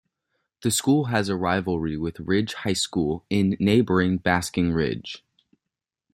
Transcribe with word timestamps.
The 0.63 0.71
school 0.71 1.05
has 1.13 1.29
a 1.29 1.35
rivalry 1.35 1.95
with 1.95 2.19
Ridge 2.21 2.55
High 2.55 2.73
School 2.73 3.23
in 3.29 3.55
neighboring 3.59 4.17
Basking 4.17 4.71
Ridge. 4.71 5.23